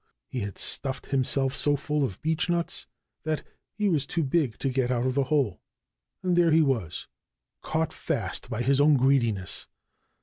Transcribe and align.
He 0.27 0.39
had 0.39 0.57
stuffed 0.57 1.05
himself 1.05 1.55
so 1.55 1.75
full 1.75 2.03
of 2.03 2.19
beechnuts 2.23 2.87
that 3.21 3.43
he 3.75 3.87
was 3.87 4.07
too 4.07 4.23
big 4.23 4.57
to 4.57 4.69
get 4.71 4.89
out 4.89 5.05
of 5.05 5.13
the 5.13 5.25
hole. 5.25 5.61
And 6.23 6.35
there 6.35 6.49
he 6.49 6.63
was 6.63 7.07
caught 7.61 7.93
fast 7.93 8.49
by 8.49 8.63
his 8.63 8.81
own 8.81 8.97
greediness! 8.97 9.67